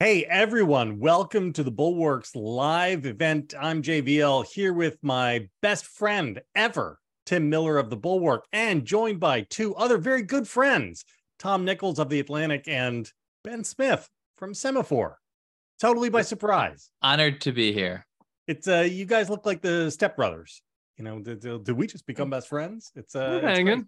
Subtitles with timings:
[0.00, 3.54] Hey everyone, welcome to the Bulwarks live event.
[3.58, 9.20] I'm JVL here with my best friend ever, Tim Miller of the Bulwark, and joined
[9.20, 11.04] by two other very good friends,
[11.38, 13.10] Tom Nichols of the Atlantic and
[13.44, 15.14] Ben Smith from Semafor.
[15.80, 16.90] Totally by surprise.
[17.00, 18.04] Honored to be here.
[18.48, 20.60] It's uh you guys look like the stepbrothers.
[20.98, 22.90] You know, did, did we just become best friends?
[22.96, 23.64] It's uh We're hanging.
[23.66, 23.84] great.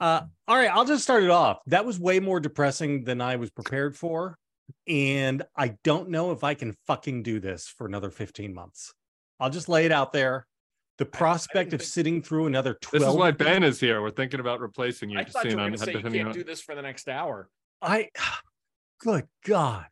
[0.00, 1.60] Uh, all right, I'll just start it off.
[1.68, 4.36] That was way more depressing than I was prepared for.
[4.86, 8.92] And I don't know if I can fucking do this for another 15 months.
[9.40, 10.46] I'll just lay it out there.
[10.98, 14.02] The prospect of think- sitting through another 12 This is why Ben is here.
[14.02, 15.18] We're thinking about replacing you.
[15.18, 16.74] I just thought you were on- going to say you can't on- do this for
[16.74, 17.48] the next hour.
[17.80, 18.10] I
[19.00, 19.86] good God.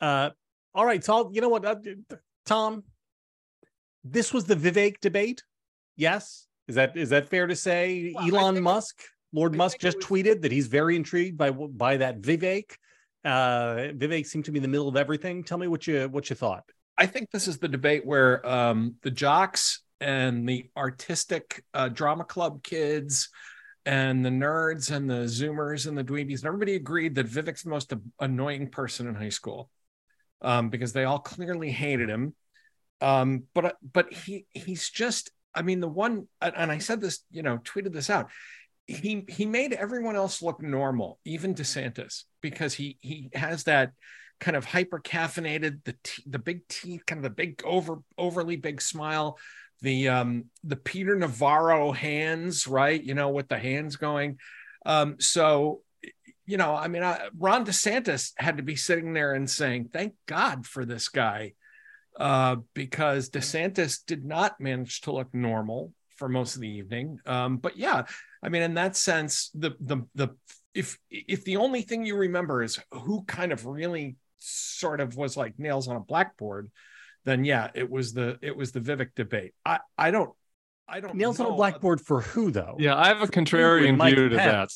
[0.00, 0.30] Uh
[0.74, 1.76] all right, so I'll, you know what, uh,
[2.44, 2.84] Tom,
[4.04, 5.42] this was the Vivek debate.
[5.96, 6.46] Yes.
[6.68, 8.12] Is that is that fair to say?
[8.14, 9.02] Well, Elon Musk,
[9.32, 12.72] Lord I Musk just was- tweeted that he's very intrigued by by that Vivek.
[13.26, 15.42] Uh Vivek seemed to be in the middle of everything.
[15.42, 16.64] Tell me what you what you thought.
[16.96, 22.24] I think this is the debate where um, the jocks and the artistic uh, drama
[22.24, 23.28] club kids
[23.84, 27.70] and the nerds and the zoomers and the dweebies and everybody agreed that Vivek's the
[27.70, 29.70] most annoying person in high school
[30.42, 32.34] um, because they all clearly hated him.
[33.00, 37.42] Um, but but he he's just I mean the one and I said this you
[37.42, 38.30] know tweeted this out.
[38.86, 43.92] He he made everyone else look normal, even DeSantis, because he he has that
[44.38, 48.56] kind of hyper caffeinated the te- the big teeth, kind of the big over overly
[48.56, 49.38] big smile,
[49.82, 53.02] the um the Peter Navarro hands, right?
[53.02, 54.38] You know, with the hands going.
[54.84, 55.80] Um, so
[56.46, 60.14] you know, I mean, I, Ron DeSantis had to be sitting there and saying, "Thank
[60.26, 61.54] God for this guy,"
[62.18, 67.18] uh, because DeSantis did not manage to look normal for most of the evening.
[67.26, 68.04] Um, but yeah,
[68.42, 70.28] I mean, in that sense, the the the
[70.74, 75.36] if if the only thing you remember is who kind of really sort of was
[75.36, 76.70] like nails on a blackboard,
[77.24, 79.54] then yeah, it was the it was the Vivek debate.
[79.64, 80.30] I I don't
[80.88, 82.76] I don't Nails on a blackboard for who though?
[82.78, 84.68] Yeah, I have a contrarian view to that.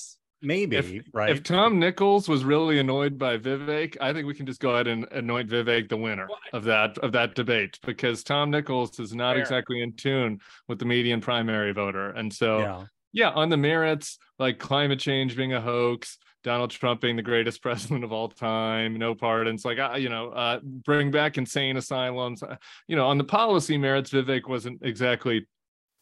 [0.42, 1.28] Maybe, If- right?
[1.28, 4.86] If Tom Nichols was really annoyed by Vivek, I think we can just go ahead
[4.86, 9.14] and anoint Vivek the winner Well, of that of that debate because Tom Nichols is
[9.14, 9.42] not Fair.
[9.42, 12.08] exactly in tune with the median primary voter.
[12.12, 12.84] And so yeah.
[13.12, 17.62] Yeah, on the merits, like climate change being a hoax, Donald Trump being the greatest
[17.62, 22.42] president of all time, no pardons, like you know, uh, bring back insane asylums.
[22.42, 22.56] Uh,
[22.86, 25.46] you know, on the policy merits, Vivek wasn't exactly,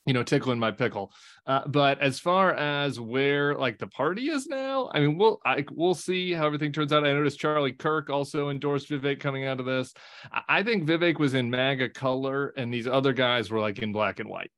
[0.06, 1.12] you know, tickling my pickle.
[1.46, 5.64] Uh, but as far as where like the party is now, I mean, we'll I,
[5.72, 7.04] we'll see how everything turns out.
[7.04, 9.92] I noticed Charlie Kirk also endorsed Vivek coming out of this.
[10.30, 13.92] I, I think Vivek was in MAGA color, and these other guys were like in
[13.92, 14.50] black and white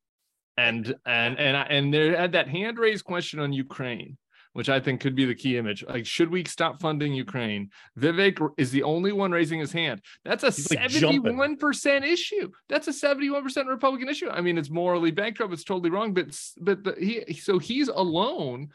[0.65, 4.11] and and and I- and there had that hand raised question on Ukraine,
[4.57, 5.81] which I think could be the key image.
[5.95, 7.63] Like, should we stop funding Ukraine?
[8.03, 9.99] Vivek is the only one raising his hand.
[10.25, 12.47] That's a He's, like, seventy-one percent issue.
[12.71, 14.29] That's a seventy-one percent Republican issue.
[14.39, 15.53] I mean, it's morally bankrupt.
[15.55, 16.29] It's totally wrong, but
[16.61, 18.69] but the, he so he's alone.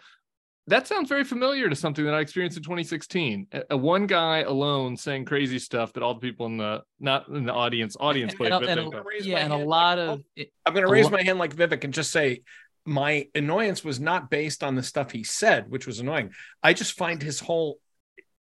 [0.67, 3.47] That sounds very familiar to something that I experienced in 2016.
[3.51, 7.27] A, a one guy alone saying crazy stuff that all the people in the not
[7.27, 8.69] in the audience audience And- played and- with.
[8.69, 11.11] and- think yeah, and a lot like, of oh, it, I'm going to raise lo-
[11.11, 12.41] my hand like Vivek and just say
[12.85, 16.31] my annoyance was not based on the stuff he said, which was annoying.
[16.63, 17.79] I just find his whole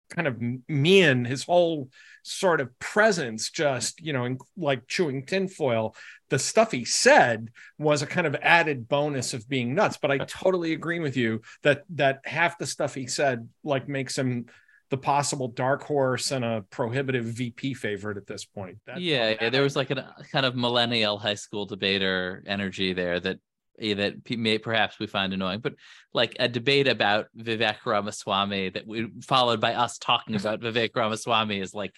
[0.09, 1.89] kind of mean, his whole
[2.23, 5.95] sort of presence, just you know, in, like chewing tinfoil.
[6.29, 9.97] The stuff he said was a kind of added bonus of being nuts.
[9.97, 14.17] But I totally agree with you that that half the stuff he said like makes
[14.17, 14.47] him
[14.89, 18.77] the possible dark horse and a prohibitive VP favorite at this point.
[18.85, 22.93] That- yeah, that yeah, there was like a kind of millennial high school debater energy
[22.93, 23.39] there that
[23.79, 25.75] Eh, that may perhaps we find annoying, but
[26.13, 31.59] like a debate about Vivek Ramaswamy that we followed by us talking about Vivek Ramaswamy
[31.59, 31.93] is like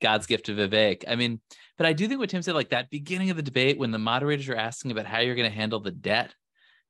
[0.00, 1.04] God's gift to Vivek.
[1.06, 1.40] I mean,
[1.76, 3.98] but I do think what Tim said, like that beginning of the debate when the
[3.98, 6.34] moderators are asking about how you're going to handle the debt,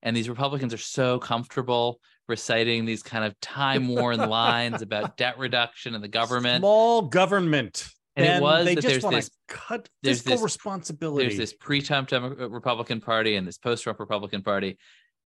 [0.03, 5.95] and these Republicans are so comfortable reciting these kind of time-worn lines about debt reduction
[5.95, 6.63] and the government.
[6.63, 7.89] Small government.
[8.17, 11.27] And it was they that just there's want this- to cut fiscal this- responsibility.
[11.27, 14.79] there's this pre-Trump Demo- uh, Republican Party and this post-Trump Republican Party,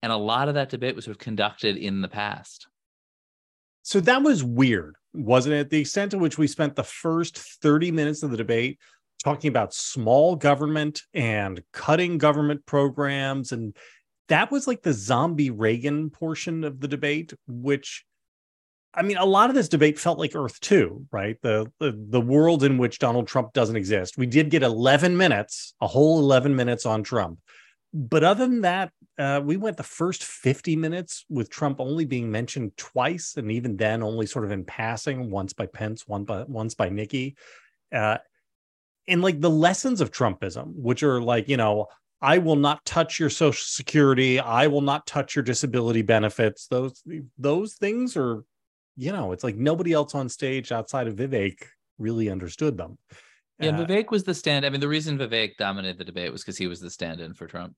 [0.03, 2.67] and a lot of that debate was sort of conducted in the past.
[3.82, 5.71] So that was weird, wasn't it?
[5.71, 8.79] The extent to which we spent the first 30 minutes of the debate
[9.23, 13.53] talking about small government and cutting government programs.
[13.53, 13.76] And
[14.29, 18.05] that was like the zombie Reagan portion of the debate, which
[18.92, 21.37] I mean, a lot of this debate felt like Earth 2, right?
[21.42, 24.19] The, the the world in which Donald Trump doesn't exist.
[24.19, 27.38] We did get 11 minutes, a whole 11 minutes on Trump.
[27.92, 32.31] but other than that, uh, we went the first 50 minutes with Trump only being
[32.31, 36.44] mentioned twice, and even then only sort of in passing, once by Pence, one by
[36.44, 37.37] once by Nikki.
[37.92, 38.19] Uh,
[39.08, 41.87] and like the lessons of Trumpism, which are like, you know,
[42.22, 46.66] I will not touch your social security, I will not touch your disability benefits.
[46.66, 47.02] Those
[47.38, 48.44] those things are,
[49.00, 51.62] you know, it's like nobody else on stage outside of Vivek
[51.99, 52.99] really understood them.
[53.58, 54.67] Yeah, Uh, Vivek was the stand.
[54.67, 57.47] I mean, the reason Vivek dominated the debate was because he was the stand-in for
[57.47, 57.75] Trump.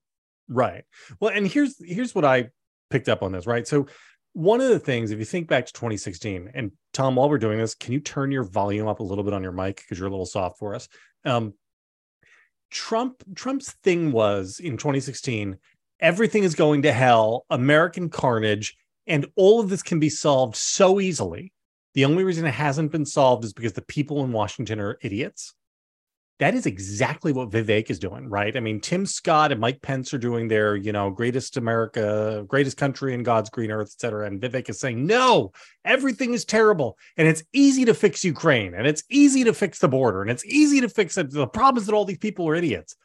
[0.49, 0.85] Right.
[1.21, 2.51] Well, and here's here's what I
[2.91, 3.67] picked up on this, right?
[3.69, 3.87] So
[4.33, 7.59] one of the things, if you think back to 2016, and Tom, while we're doing
[7.59, 10.09] this, can you turn your volume up a little bit on your mic because you're
[10.09, 10.89] a little soft for us?
[11.25, 11.55] Um,
[12.71, 15.57] Trump Trump's thing was in 2016,
[16.01, 18.77] everything is going to hell, American carnage,
[19.07, 21.53] and all of this can be solved so easily.
[21.95, 25.55] The only reason it hasn't been solved is because the people in Washington are idiots
[26.43, 28.57] that is exactly what Vivek is doing, right?
[28.57, 32.77] I mean, Tim Scott and Mike Pence are doing their, you know, greatest America, greatest
[32.77, 34.27] country in God's green earth, et cetera.
[34.27, 35.53] And Vivek is saying, no,
[35.85, 36.99] everything is terrible.
[37.17, 40.45] And it's easy to fix Ukraine and it's easy to fix the border and it's
[40.45, 41.31] easy to fix it.
[41.31, 42.97] The problem is that all these people are idiots.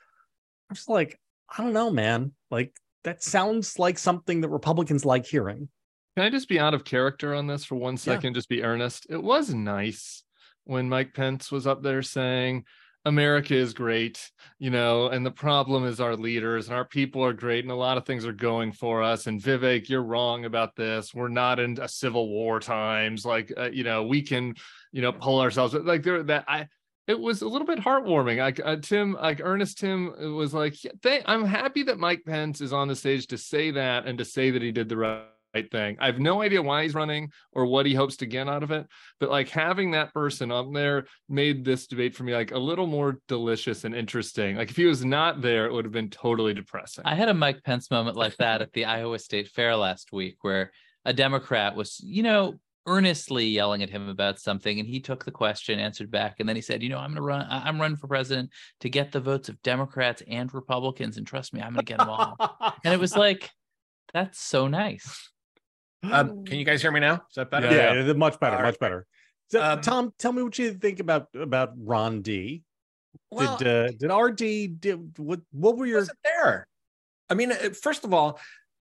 [0.71, 1.19] I'm just like,
[1.55, 2.31] I don't know, man.
[2.49, 2.73] Like,
[3.03, 5.69] that sounds like something that Republicans like hearing.
[6.17, 8.33] Can I just be out of character on this for one second?
[8.33, 9.05] Just be earnest.
[9.07, 10.23] It was nice
[10.63, 12.65] when Mike Pence was up there saying,
[13.05, 17.33] America is great, you know, and the problem is our leaders and our people are
[17.33, 19.27] great, and a lot of things are going for us.
[19.27, 21.13] And Vivek, you're wrong about this.
[21.13, 23.23] We're not in a civil war times.
[23.23, 24.55] Like, uh, you know, we can,
[24.91, 26.23] you know, pull ourselves like there.
[26.23, 26.65] That I,
[27.05, 28.39] it was a little bit heartwarming.
[28.39, 32.59] Like uh, Tim, like Ernest Tim was like, yeah, thank, I'm happy that Mike Pence
[32.59, 35.21] is on the stage to say that and to say that he did the right
[35.57, 35.97] right thing.
[35.99, 38.71] I have no idea why he's running or what he hopes to get out of
[38.71, 38.87] it,
[39.19, 42.87] but like having that person up there made this debate for me like a little
[42.87, 44.55] more delicious and interesting.
[44.55, 47.03] Like if he was not there, it would have been totally depressing.
[47.05, 50.37] I had a Mike Pence moment like that at the Iowa State Fair last week,
[50.41, 50.71] where
[51.05, 52.55] a Democrat was, you know,
[52.85, 56.55] earnestly yelling at him about something, and he took the question, answered back, and then
[56.55, 57.45] he said, "You know, I'm going to run.
[57.49, 61.61] I'm running for president to get the votes of Democrats and Republicans, and trust me,
[61.61, 62.37] I'm going to get them all."
[62.85, 63.51] and it was like,
[64.13, 65.29] that's so nice.
[66.03, 67.15] Um, can you guys hear me now?
[67.29, 67.67] Is that better?
[67.67, 68.13] Yeah, yeah.
[68.13, 68.79] much better, All much right.
[68.79, 69.05] better.
[69.49, 72.63] So, Um, Tom, tell me what you think about about Ron D.
[73.31, 76.67] Well, did uh, did RD did what what were your wasn't there.
[77.29, 78.39] I mean, uh, first of all,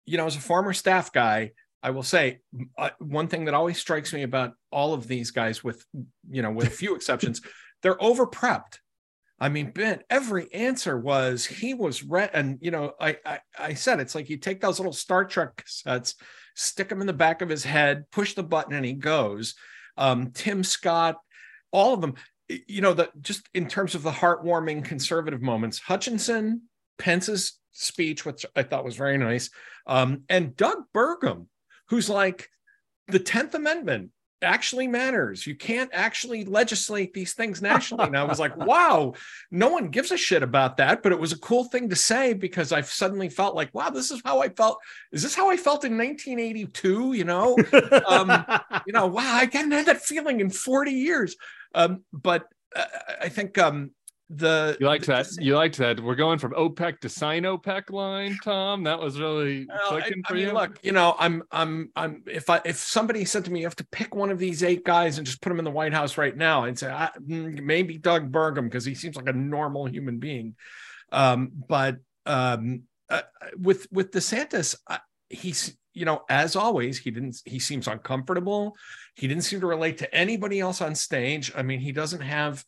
[0.06, 1.52] you know, as a former staff guy,
[1.82, 2.40] I will say
[2.78, 5.84] uh, one thing that always strikes me about all of these guys, with
[6.31, 7.40] you know, with a few exceptions,
[7.82, 8.78] they're over prepped.
[9.38, 13.75] I mean, Ben, every answer was he was read, and you know, I, I I
[13.75, 16.14] said it's like you take those little Star Trek cassettes,
[16.54, 19.54] stick them in the back of his head, push the button, and he goes.
[19.96, 21.16] Um, Tim Scott,
[21.70, 22.14] all of them.
[22.48, 26.62] You know, that just in terms of the heartwarming conservative moments, Hutchinson,
[26.98, 29.50] Pence's speech, which I thought was very nice,
[29.86, 31.46] um, and Doug Burgum,
[31.88, 32.50] who's like,
[33.08, 34.10] the 10th Amendment
[34.44, 35.46] actually matters.
[35.46, 38.06] You can't actually legislate these things nationally.
[38.06, 39.14] And I was like, wow,
[39.50, 41.02] no one gives a shit about that.
[41.02, 44.11] But it was a cool thing to say because I've suddenly felt like, wow, this
[44.11, 44.79] is how I felt.
[45.12, 47.14] Is this how I felt in 1982?
[47.14, 47.56] You know,
[48.06, 48.31] um,
[48.87, 51.37] you know, wow, I hadn't had that feeling in 40 years.
[51.75, 52.44] Um, but
[52.75, 52.85] uh,
[53.20, 53.91] I think um,
[54.30, 55.28] the you liked the- that.
[55.38, 56.00] You liked that.
[56.00, 58.84] We're going from OPEC to sign OPEC line, Tom.
[58.84, 60.52] That was really Well, I, clicking I for mean, you.
[60.52, 62.22] look, you know, I'm, I'm, I'm.
[62.26, 64.84] If I, if somebody said to me, you have to pick one of these eight
[64.84, 67.62] guys and just put them in the White House right now, I'd say I, mm,
[67.62, 70.54] maybe Doug Burgum because he seems like a normal human being.
[71.12, 73.22] Um, but um, uh,
[73.58, 77.36] with with DeSantis, uh, he's, you know, as always, he didn't.
[77.44, 78.74] He seems uncomfortable.
[79.16, 81.52] He didn't seem to relate to anybody else on stage.
[81.54, 82.64] I mean, he doesn't have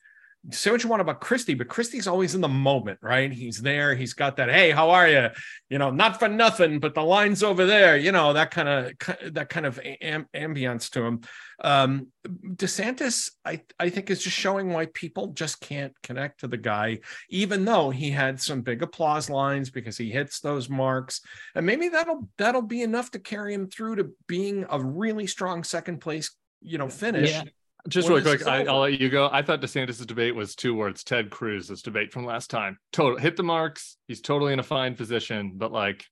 [0.50, 3.32] say what you want about Christie, but Christie's always in the moment, right?
[3.32, 3.94] He's there.
[3.94, 4.48] He's got that.
[4.48, 5.28] Hey, how are you?
[5.68, 7.96] You know, not for nothing, but the line's over there.
[7.96, 11.20] You know that kind of that kind of am, ambiance to him.
[11.62, 16.56] Um, DeSantis, I I think, is just showing why people just can't connect to the
[16.56, 21.20] guy, even though he had some big applause lines because he hits those marks,
[21.54, 25.64] and maybe that'll that'll be enough to carry him through to being a really strong
[25.64, 26.34] second place.
[26.62, 27.30] You know, finish.
[27.30, 27.44] Yeah.
[27.88, 29.28] Just really quick, I, I'll let you go.
[29.33, 32.78] I thought DeSantis' debate was two words: Ted Cruz's debate from last time.
[32.93, 33.97] Total hit the marks.
[34.09, 36.05] He's totally in a fine position, but like,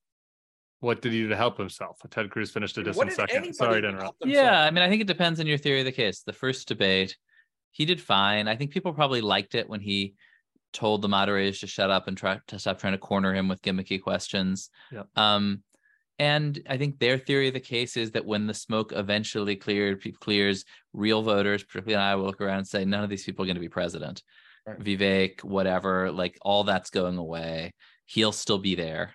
[0.80, 1.98] what did he do to help himself?
[2.10, 3.54] Ted Cruz finished a What distant second.
[3.54, 4.24] Sorry to interrupt.
[4.24, 6.22] Yeah, I mean, I think it depends on your theory of the case.
[6.22, 7.16] The first debate,
[7.72, 8.48] he did fine.
[8.48, 10.14] I think people probably liked it when he
[10.72, 13.62] told the moderators to shut up and try to stop trying to corner him with
[13.62, 14.70] gimmicky questions.
[14.92, 15.06] Yep.
[15.16, 15.62] Um,
[16.18, 20.02] and I think their theory of the case is that when the smoke eventually cleared,
[20.20, 23.46] clears, real voters, particularly in Iowa, look around and say, none of these people are
[23.46, 24.22] going to be president.
[24.66, 24.78] Right.
[24.78, 27.72] Vivek, whatever, like all that's going away.
[28.06, 29.14] He'll still be there.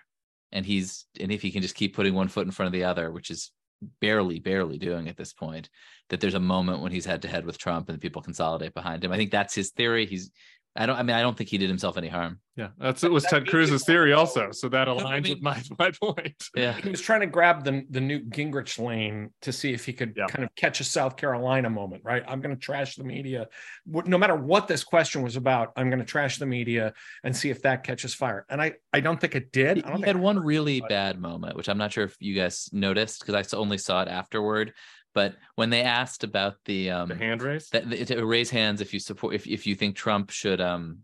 [0.52, 2.84] and he's and if he can just keep putting one foot in front of the
[2.84, 3.52] other, which is
[4.00, 5.68] barely barely doing at this point,
[6.10, 9.04] that there's a moment when he's head to head with Trump and people consolidate behind
[9.04, 9.12] him.
[9.12, 10.06] I think that's his theory.
[10.06, 10.30] He's
[10.76, 10.96] I don't.
[10.96, 12.38] I mean, I don't think he did himself any harm.
[12.56, 13.10] Yeah, that's it.
[13.10, 14.52] Was Ted Cruz's theory also?
[14.52, 16.44] So that aligns I mean, with my my point.
[16.54, 19.92] Yeah, he was trying to grab the the Newt Gingrich lane to see if he
[19.92, 20.26] could yeah.
[20.26, 22.02] kind of catch a South Carolina moment.
[22.04, 23.48] Right, I'm going to trash the media,
[23.86, 25.72] no matter what this question was about.
[25.74, 26.92] I'm going to trash the media
[27.24, 28.46] and see if that catches fire.
[28.48, 29.78] And I I don't think it did.
[29.78, 33.26] He, he had one really bad moment, which I'm not sure if you guys noticed
[33.26, 34.72] because I only saw it afterward.
[35.14, 38.94] But when they asked about the um the hand raise, that, to raise hands if
[38.94, 41.00] you support if if you think Trump should um,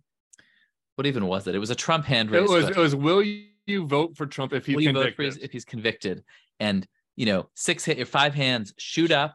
[0.97, 1.55] what even was it?
[1.55, 2.49] It was a Trump hand raise.
[2.49, 2.69] It was.
[2.69, 2.95] It was.
[2.97, 5.27] Will you vote for Trump if he's convicted?
[5.27, 6.25] His, if he's convicted,
[6.61, 6.87] and
[7.17, 9.35] you know, six hit, your five hands shoot up,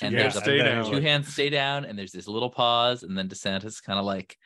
[0.00, 3.28] and yeah, there's a two hands stay down, and there's this little pause, and then
[3.28, 4.36] DeSantis kind of like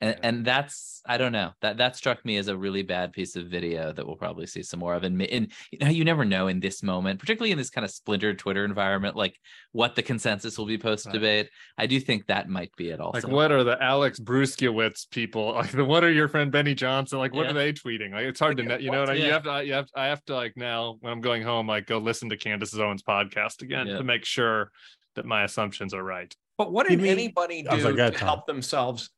[0.00, 0.28] and yeah.
[0.28, 3.46] and that's I don't know that that struck me as a really bad piece of
[3.46, 5.04] video that we'll probably see some more of.
[5.04, 7.90] And, and you know you never know in this moment, particularly in this kind of
[7.90, 9.38] splintered Twitter environment, like
[9.72, 11.50] what the consensus will be post debate.
[11.78, 11.84] Right.
[11.84, 13.00] I do think that might be it.
[13.00, 15.50] Also, like what are the Alex Bruesewitz people?
[15.60, 17.18] Like what are your friend Benny Johnson?
[17.18, 17.50] Like what yeah.
[17.50, 18.12] are they tweeting?
[18.12, 18.78] Like it's hard to know.
[18.78, 19.24] You know what I mean?
[19.24, 21.86] You have to you have I have to like now when I'm going home, like
[21.86, 24.70] go listen to Candace Owens podcast again to make sure
[25.16, 26.34] that my assumptions are right.
[26.56, 29.10] But what did anybody do like, to help themselves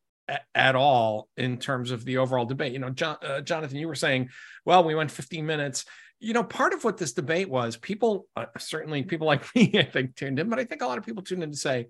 [0.54, 2.72] at all in terms of the overall debate.
[2.72, 4.30] You know, John, uh, Jonathan, you were saying,
[4.64, 5.84] well, we went 15 minutes.
[6.20, 9.84] You know, part of what this debate was, people, uh, certainly people like me, I
[9.84, 11.88] think, tuned in, but I think a lot of people tuned in to say,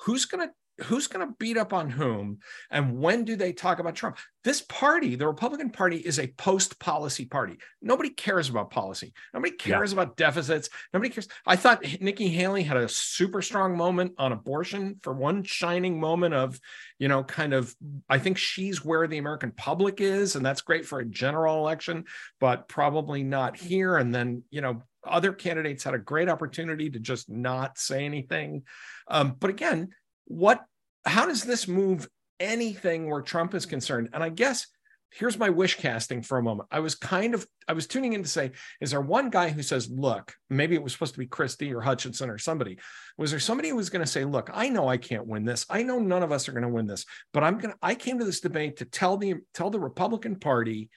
[0.00, 2.38] who's going to who's going to beat up on whom
[2.70, 4.18] and when do they talk about Trump?
[4.42, 7.58] This party, the Republican Party, is a post policy party.
[7.82, 9.12] Nobody cares about policy.
[9.34, 10.00] Nobody cares yeah.
[10.00, 10.70] about deficits.
[10.94, 11.28] Nobody cares.
[11.46, 16.34] I thought Nikki Haley had a super strong moment on abortion for one shining moment
[16.34, 16.58] of,
[16.98, 17.74] you know, kind of,
[18.08, 20.36] I think she's where the American public is.
[20.36, 22.04] And that's great for a general election,
[22.40, 23.98] but probably not here.
[23.98, 28.62] And then, you know, other candidates had a great opportunity to just not say anything.
[29.08, 29.90] Um, but again,
[30.26, 30.64] what
[31.04, 34.10] how does this move anything where Trump is concerned?
[34.12, 34.66] And I guess
[35.12, 36.68] here's my wish casting for a moment.
[36.70, 39.62] I was kind of I was tuning in to say, is there one guy who
[39.62, 42.78] says, look, maybe it was supposed to be Christie or Hutchinson or somebody.
[43.18, 45.66] Was there somebody who was going to say, look, I know I can't win this.
[45.68, 48.18] I know none of us are going to win this, but I'm gonna I came
[48.18, 50.90] to this debate to tell the tell the Republican Party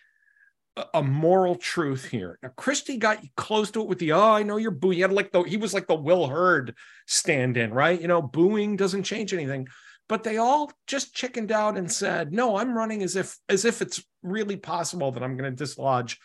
[0.93, 2.39] a moral truth here.
[2.41, 4.95] Now, Christie got close to it with the, oh, I know you're booing.
[4.95, 6.74] He had like the, he was like the Will Hurd
[7.05, 8.01] stand in, right?
[8.01, 9.67] You know, booing doesn't change anything
[10.10, 13.81] but they all just chickened out and said, "No, I'm running as if as if
[13.81, 16.19] it's really possible that I'm going to dislodge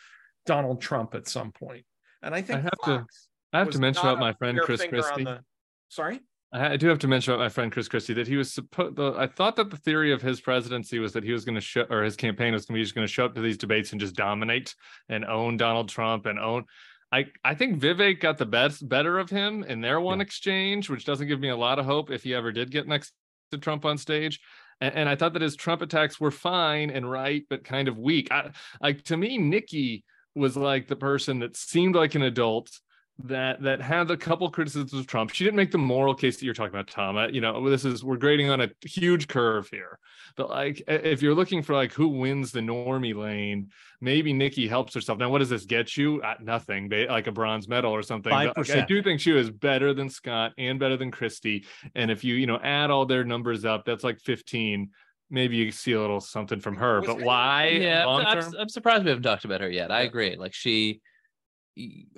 [0.46, 1.84] Donald Trump at some point."
[2.22, 4.84] And I think I have Fox to I have to mention about my friend Chris
[4.84, 5.24] Christie.
[5.24, 5.40] The,
[5.88, 6.20] sorry.
[6.50, 8.98] I do have to mention about my friend Chris Christie that he was supposed.
[8.98, 11.84] I thought that the theory of his presidency was that he was going to show,
[11.90, 13.92] or his campaign was going to be just going to show up to these debates
[13.92, 14.74] and just dominate
[15.10, 16.64] and own Donald Trump and own.
[17.12, 20.24] I I think Vivek got the best better of him in their one yeah.
[20.24, 23.12] exchange, which doesn't give me a lot of hope if he ever did get next
[23.52, 24.40] to Trump on stage.
[24.80, 27.98] And, and I thought that his Trump attacks were fine and right, but kind of
[27.98, 28.30] weak.
[28.30, 28.50] I,
[28.80, 32.70] like to me, Nikki was like the person that seemed like an adult
[33.24, 35.30] that that had a couple criticisms of Trump.
[35.32, 37.16] She didn't make the moral case that you're talking about, Tom.
[37.32, 39.98] You know, this is we're grading on a huge curve here.
[40.36, 43.70] But like, if you're looking for like who wins the normie lane,
[44.00, 45.18] maybe Nikki helps herself.
[45.18, 46.22] Now, what does this get you?
[46.22, 48.30] At nothing, like a bronze medal or something.
[48.30, 51.66] But, like, I do think she was better than Scott and better than Christie.
[51.96, 54.90] And if you you know add all their numbers up, that's like 15
[55.30, 57.02] maybe you see a little something from her.
[57.02, 57.68] But why?
[57.68, 59.90] Yeah, I'm, I'm, surprised we haven't talked about her yet.
[59.90, 60.36] I agree.
[60.36, 61.02] Like she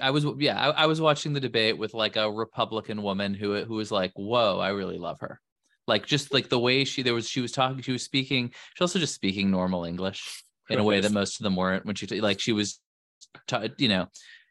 [0.00, 3.64] I was yeah, I, I, was watching the debate with like a Republican woman who
[3.64, 5.40] who was like, "Whoa, I really love her."
[5.87, 8.83] Like just like the way she there was she was talking, she was speaking, she
[8.83, 12.07] also just speaking normal English in a way that most of them weren't when she
[12.21, 12.81] like she was
[13.79, 14.07] you know,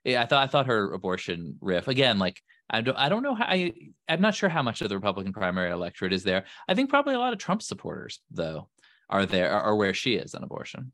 [0.05, 3.35] eh, I thought I thought her abortion riff again like I don't I don't know
[3.35, 3.73] how I
[4.07, 6.45] I'm not sure how much of the Republican primary electorate is there.
[6.67, 8.69] I think probably a lot of Trump supporters though
[9.09, 10.91] are there are where she is on abortion.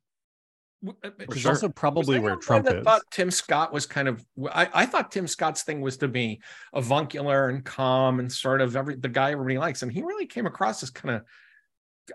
[1.26, 2.84] Which is also probably where Trump is.
[2.84, 4.26] Thought Tim Scott was kind of.
[4.52, 6.42] I, I thought Tim Scott's thing was to be
[6.74, 10.46] avuncular and calm and sort of every the guy everybody likes, and he really came
[10.46, 11.24] across as kind of.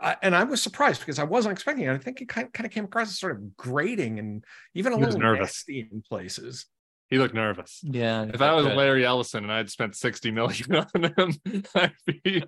[0.00, 1.92] I, and I was surprised because I wasn't expecting it.
[1.92, 4.92] I think it kind of, kind of came across as sort of grating and even
[4.92, 6.66] a he little nervous in places.
[7.10, 7.80] He looked nervous.
[7.82, 8.26] Yeah.
[8.32, 8.76] If I was good.
[8.76, 12.44] Larry Ellison and I'd spent 60 million on him, I'd be,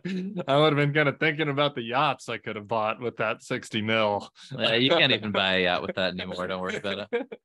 [0.46, 3.16] I would have been kind of thinking about the yachts I could have bought with
[3.16, 4.28] that 60 mil.
[4.56, 6.46] Yeah, you can't even buy a yacht with that anymore.
[6.46, 7.38] Don't worry about it.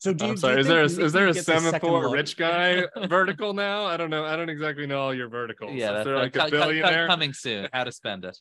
[0.00, 2.84] So do you, I'm sorry, do is there a, is there a Semafor rich guy
[3.08, 3.84] vertical now?
[3.84, 4.24] I don't know.
[4.24, 5.74] I don't exactly know all your verticals.
[5.74, 7.68] Yeah, is there like a billionaire coming soon.
[7.72, 8.36] How to spend it.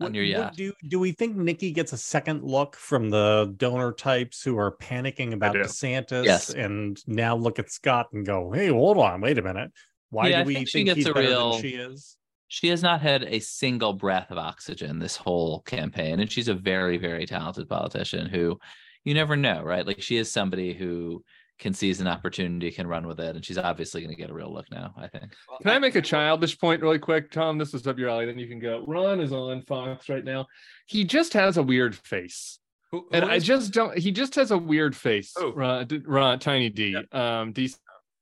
[0.00, 3.52] On your What- what do do we think Nikki gets a second look from the
[3.56, 5.54] donor types who are panicking about.
[5.54, 6.50] DeSantis Yes.
[6.50, 9.72] and now look at Scott and go, "Hey, hold on, wait a minute.
[10.10, 12.16] Why Yeah, do we think think, she gets he's a better real- than she is?"
[12.48, 16.54] She has not had a single breath of oxygen this whole campaign, and she's a
[16.54, 18.60] very, very talented politician who
[19.04, 19.86] you never know, right?
[19.86, 21.24] Like she is somebody who
[21.58, 24.34] can seize an opportunity, can run with it, and she's obviously going to get a
[24.34, 24.92] real look now.
[24.96, 25.32] I think.
[25.62, 27.56] Can I make a childish point really quick, Tom?
[27.58, 28.26] This is up your alley.
[28.26, 28.84] Then you can go.
[28.86, 30.46] Ron is on Fox right now.
[30.86, 32.58] He just has a weird face,
[32.92, 33.96] Who- and who I just don't.
[33.96, 35.32] He just has a weird face.
[35.36, 35.52] Who?
[35.52, 37.72] Ron, Ron, Tiny D, um, D.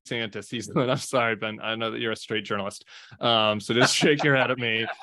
[0.09, 0.50] Santis.
[0.50, 0.69] He's.
[0.76, 1.59] I'm sorry, Ben.
[1.62, 2.85] I know that you're a straight journalist.
[3.21, 4.87] Um, so just shake your head at me.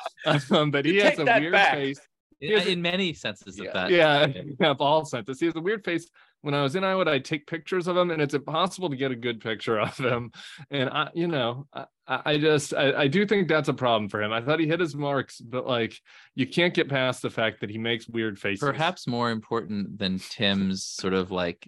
[0.52, 1.74] Um, but he You has a weird back.
[1.74, 2.00] face.
[2.40, 3.90] In, Here's a- in many senses of that.
[3.90, 4.28] Yeah,
[4.60, 5.40] yeah, all senses.
[5.40, 6.08] He has a weird face.
[6.42, 9.12] When I was in Iowa, I take pictures of him, and it's impossible to get
[9.12, 10.32] a good picture of him.
[10.70, 14.10] And I, you know, I, I I just I, I do think that's a problem
[14.10, 14.32] for him.
[14.32, 15.98] I thought he hit his marks, but like
[16.36, 18.60] you can't get past the fact that he makes weird faces.
[18.60, 21.68] Perhaps more important than Tim's sort of like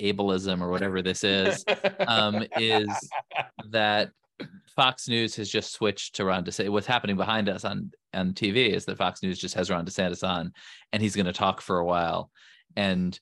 [0.00, 1.64] ableism or whatever this is,
[2.06, 2.88] um, is
[3.70, 4.10] that
[4.74, 6.70] Fox News has just switched to Ron DeSantis.
[6.70, 10.26] What's happening behind us on on TV is that Fox News just has Ron DeSantis
[10.26, 10.52] on,
[10.92, 12.30] and he's going to talk for a while.
[12.76, 13.18] And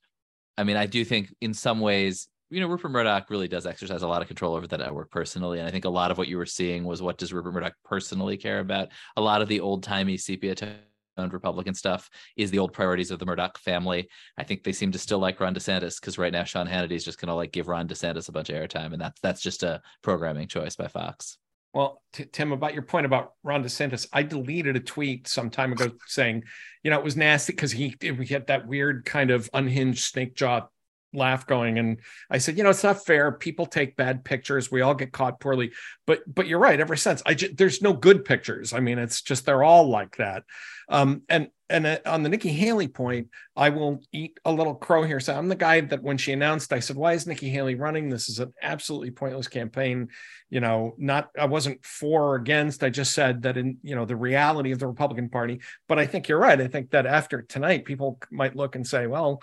[0.60, 4.02] I mean, I do think in some ways, you know, Rupert Murdoch really does exercise
[4.02, 5.58] a lot of control over the network personally.
[5.58, 7.74] And I think a lot of what you were seeing was what does Rupert Murdoch
[7.82, 8.88] personally care about?
[9.16, 13.18] A lot of the old timey sepia toned Republican stuff is the old priorities of
[13.18, 14.06] the Murdoch family.
[14.36, 17.06] I think they seem to still like Ron DeSantis because right now Sean Hannity is
[17.06, 19.62] just going to like give Ron DeSantis a bunch of airtime, and that's that's just
[19.62, 21.38] a programming choice by Fox.
[21.72, 25.72] Well, t- Tim, about your point about Ron DeSantis, I deleted a tweet some time
[25.72, 26.44] ago saying,
[26.82, 30.34] you know, it was nasty because he we had that weird kind of unhinged snake
[30.34, 30.66] jaw
[31.12, 31.98] laugh going, and
[32.30, 33.32] I said, you know, it's not fair.
[33.32, 34.70] People take bad pictures.
[34.70, 35.72] We all get caught poorly.
[36.06, 36.80] But but you're right.
[36.80, 38.72] Ever since I there's no good pictures.
[38.72, 40.44] I mean, it's just they're all like that.
[40.88, 45.04] Um, and and uh, on the Nikki Haley point, I will eat a little crow
[45.04, 45.20] here.
[45.20, 48.08] So I'm the guy that when she announced, I said, why is Nikki Haley running?
[48.08, 50.08] This is an absolutely pointless campaign
[50.50, 54.04] you know not i wasn't for or against i just said that in you know
[54.04, 57.42] the reality of the republican party but i think you're right i think that after
[57.42, 59.40] tonight people might look and say well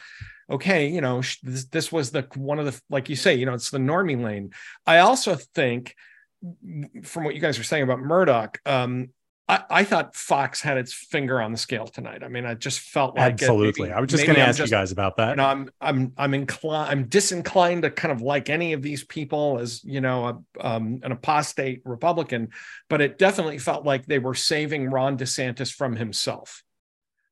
[0.49, 3.53] okay you know this, this was the one of the like you say you know
[3.53, 4.51] it's the normie lane
[4.85, 5.95] i also think
[7.03, 9.09] from what you guys were saying about murdoch um
[9.49, 12.21] I, I thought Fox had its finger on the scale tonight.
[12.21, 13.31] I mean, I just felt like.
[13.33, 13.83] Absolutely.
[13.83, 15.31] Maybe- I was just going to ask just- you guys about that.
[15.31, 19.05] you know, I'm I'm I'm inclined I'm disinclined to kind of like any of these
[19.05, 22.49] people as you know a, um, an apostate Republican,
[22.89, 26.61] but it definitely felt like they were saving Ron DeSantis from himself.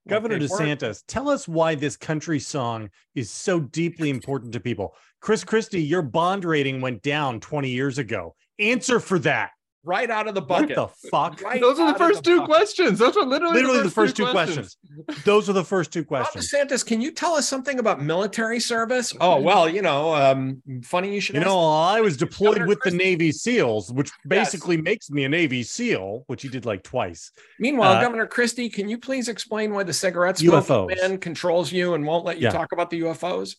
[0.08, 4.96] Governor DeSantis, tell us why this country song is so deeply important to people.
[5.20, 8.36] Chris Christie, your bond rating went down 20 years ago.
[8.60, 9.52] Answer for that.
[9.86, 10.76] Right out of the What bucket.
[10.76, 11.42] the fuck?
[11.42, 12.50] Right Those are the of first two bucket.
[12.56, 13.00] questions.
[13.00, 14.78] Those are literally, Literally the first two questions.
[15.24, 16.52] Those are the first two Ron questions.
[16.52, 19.14] DeSantis, can you tell us something about military service?
[19.22, 21.36] Oh well, you know, um, funny you should.
[21.36, 25.24] You ask know, I was deployed Governor with the Navy SEAls, which basically makes me
[25.26, 27.32] a Navy SEAL, which he did like twice.
[27.60, 31.94] Meanwhile, Uh, Governor Christie, can you please explain why the cigarette smoking man controls you
[31.94, 32.52] and won't let you Yeah.
[32.52, 33.56] talk about the UFOs?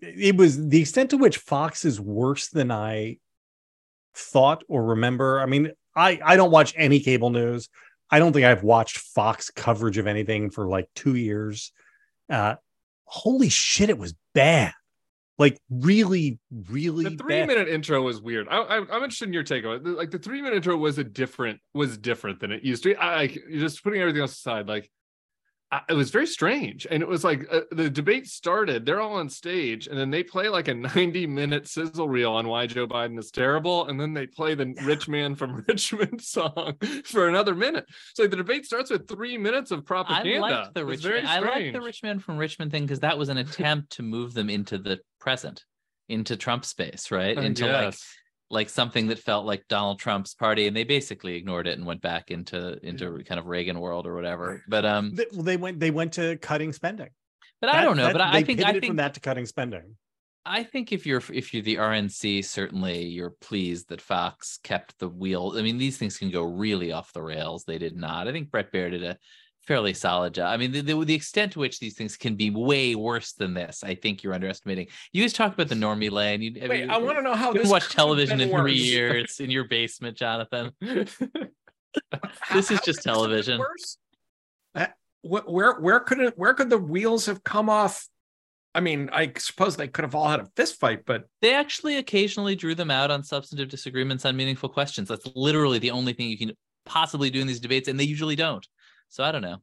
[0.00, 3.18] It was the extent to which Fox is worse than I
[4.14, 5.40] thought or remember.
[5.40, 7.68] I mean, I I don't watch any cable news.
[8.10, 11.72] I don't think I've watched Fox coverage of anything for like two years.
[12.30, 12.56] Uh,
[13.04, 14.72] holy shit, it was bad.
[15.38, 16.38] Like really,
[16.70, 17.48] really The three bad.
[17.48, 18.48] minute intro was weird.
[18.48, 19.84] I, I, I'm interested in your take on it.
[19.86, 22.90] Like the three minute intro was a different was different than it used to.
[22.90, 22.96] be.
[22.96, 24.90] I, I just putting everything else aside, like
[25.72, 26.86] I, it was very strange.
[26.88, 28.84] And it was like uh, the debate started.
[28.84, 32.46] They're all on stage, and then they play like a 90 minute sizzle reel on
[32.46, 36.74] why Joe Biden is terrible, and then they play the "Rich Man from Richmond" song
[37.04, 37.86] for another minute.
[38.14, 40.40] So the debate starts with three minutes of I propaganda.
[40.40, 41.04] liked the rich.
[41.04, 44.02] Man, I liked the rich man from Richmond thing because that was an attempt to
[44.02, 45.64] move them into the present,
[46.08, 47.38] into Trump space, right?
[47.38, 48.14] I into like guess.
[48.52, 52.02] Like something that felt like Donald Trump's party, and they basically ignored it and went
[52.02, 54.62] back into into kind of Reagan world or whatever.
[54.68, 57.08] But um, They, well, they went they went to cutting spending.
[57.62, 58.04] but I don't know.
[58.08, 59.96] that- But I think I think from that to cutting spending.
[60.44, 65.08] I think if you're if you're the RNC, certainly you're pleased that Fox kept the
[65.08, 65.54] wheel.
[65.56, 67.64] I mean, these things can go really off the rails.
[67.64, 68.28] They did not.
[68.28, 69.16] I think Bret Baier did a
[69.66, 70.52] fairly solid job.
[70.52, 73.54] I mean, the, the, the extent to which these things can be way worse than
[73.54, 74.88] this, I think you're underestimating.
[75.12, 76.42] You guys talk about the normie lane.
[76.42, 78.50] You, Wait, I want to know how You this haven't watched could have television in
[78.50, 80.72] three years in your basement, Jonathan.
[82.52, 83.58] This is just could this have been television.
[83.58, 83.98] worse?
[84.74, 84.86] Uh,
[85.20, 88.08] where where could it where could the wheels have come off?
[88.74, 91.98] I mean, I suppose they could have all had a fist fight, but They actually
[91.98, 95.08] occasionally drew them out on substantive disagreements on meaningful questions.
[95.08, 96.52] That's literally the only thing you can
[96.86, 98.66] possibly do in these debates, and they usually don't.
[99.12, 99.58] So I don't know.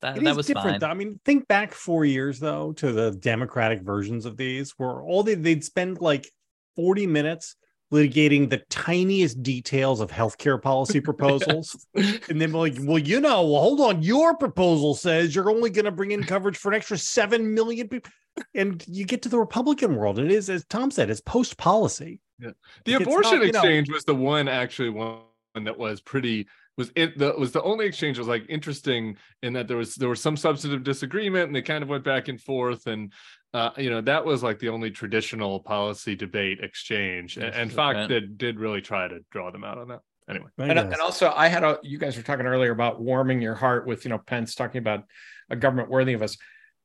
[0.00, 0.68] That, It that is was different.
[0.70, 0.78] fine.
[0.80, 0.86] Though.
[0.86, 5.22] I mean, think back four years though to the Democratic versions of these, where all
[5.24, 6.30] they they'd spend like
[6.76, 7.56] forty minutes
[7.92, 13.60] litigating the tiniest details of healthcare policy proposals, and then like, well, you know, well,
[13.60, 16.96] hold on, your proposal says you're only going to bring in coverage for an extra
[16.96, 18.12] seven million people,
[18.54, 21.56] and you get to the Republican world, and it is, as Tom said, it's post
[21.58, 22.20] policy.
[22.38, 22.50] Yeah.
[22.84, 25.18] The It's abortion not, you know- exchange was the one actually one
[25.64, 26.46] that was pretty
[26.80, 29.94] was it the was the only exchange that was like interesting in that there was
[29.94, 33.12] there was some substantive disagreement and they kind of went back and forth and
[33.54, 37.36] uh you know that was like the only traditional policy debate exchange.
[37.36, 40.00] And, and Fox did did really try to draw them out on that.
[40.28, 40.48] Anyway.
[40.58, 43.86] And, and also i had a you guys were talking earlier about warming your heart
[43.86, 45.04] with you know pence talking about
[45.50, 46.36] a government worthy of us.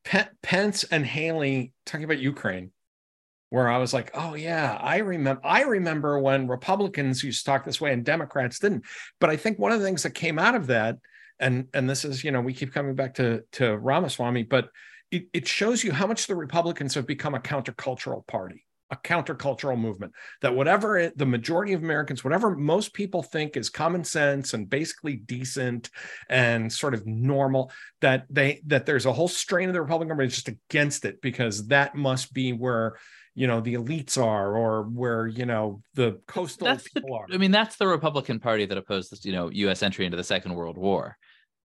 [0.03, 2.71] Pe- pence and haley talking about ukraine
[3.49, 7.63] where i was like oh yeah i remember i remember when republicans used to talk
[7.63, 8.85] this way and democrats didn't.
[9.19, 10.97] But i think one of the things that came out of that
[11.39, 14.69] and and this is you know we keep coming back to to ramaswamy but
[15.11, 19.79] it, it shows you how much the republicans have become a countercultural party a countercultural
[19.79, 24.53] movement that whatever it, the majority of Americans, whatever most people think is common sense
[24.53, 25.89] and basically decent
[26.29, 30.29] and sort of normal, that they that there's a whole strain of the Republican Party
[30.29, 32.95] just against it because that must be where
[33.35, 37.25] you know the elites are or where you know the coastal That's the, people are.
[37.31, 39.83] I mean, that's the Republican Party that opposed this, you know, U.S.
[39.83, 41.17] entry into the Second World War.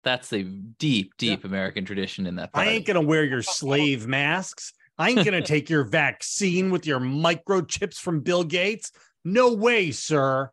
[0.02, 2.68] That's the deep, deep American tradition in that Party.
[2.68, 3.52] I ain't gonna wear your oh, oh.
[3.52, 4.72] slave masks.
[4.98, 8.90] I ain't gonna take your vaccine with your microchips from Bill Gates.
[9.24, 10.50] No way, sir.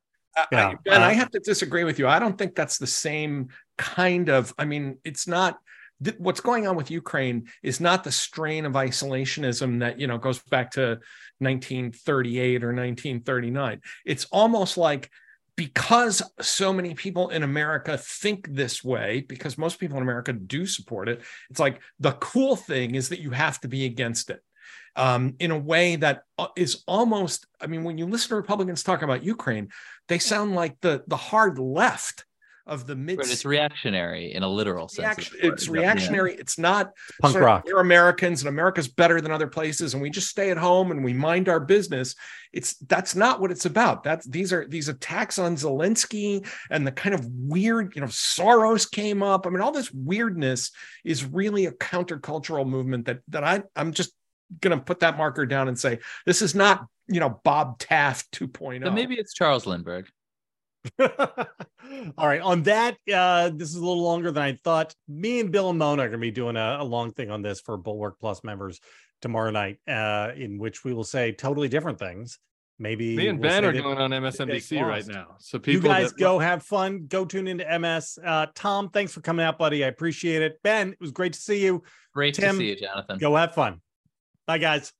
[0.51, 0.67] Yeah.
[0.67, 2.07] I, and I have to disagree with you.
[2.07, 4.53] I don't think that's the same kind of.
[4.59, 5.57] I mean, it's not.
[6.03, 10.17] Th- What's going on with Ukraine is not the strain of isolationism that you know
[10.17, 10.99] goes back to
[11.39, 13.81] 1938 or 1939.
[14.05, 15.09] It's almost like
[15.55, 20.65] because so many people in America think this way, because most people in America do
[20.67, 21.21] support it.
[21.49, 24.41] It's like the cool thing is that you have to be against it
[24.95, 26.47] um, in a way that uh,
[26.85, 27.47] almost.
[27.59, 29.69] I mean, when you listen to Republicans talk about Ukraine,
[30.07, 32.25] they sound like the the hard left
[32.67, 33.17] of the mid.
[33.17, 35.05] But it's reactionary in a literal sense.
[35.17, 35.53] Reaction, word.
[35.53, 35.73] it's Yeah.
[35.73, 36.35] reactionary.
[36.35, 37.63] It's not Punk rock.
[37.65, 41.03] We're Americans, and America's better than other places, and we just stay at home and
[41.03, 42.15] we mind our business.
[42.53, 44.03] It's that's not what it's about.
[44.03, 48.89] That's these are these attacks on Zelensky and the kind of weird, you know, Soros
[48.89, 49.45] came up.
[49.47, 50.71] I mean, all this weirdness
[51.03, 54.11] is really a countercultural movement that that I I'm just
[54.61, 58.83] gonna put that marker down and say this is not you know Bob Taft 2.0.
[58.85, 60.07] So maybe it's Charles Lindbergh.
[62.17, 62.41] All right.
[62.41, 64.93] On that, uh, this is a little longer than I thought.
[65.07, 67.41] Me and Bill and Mona are going to be doing a, a long thing on
[67.41, 68.79] this for Bulwark Plus members
[69.21, 72.39] tomorrow night, uh, in which we will say totally different things.
[72.79, 75.89] Maybe me and we'll Ben are going on they MSNBC right now so You people
[75.89, 77.07] guys that- go have fun.
[77.07, 78.19] Go tune into MS.
[78.23, 79.83] Uh, Tom, thanks for coming out, buddy.
[79.83, 80.61] I appreciate it.
[80.61, 81.81] Ben, it was great to see you.
[82.13, 83.17] Great Tim, to see you, Jonathan.
[83.17, 83.81] Go have fun.
[84.45, 84.93] Bye, guys.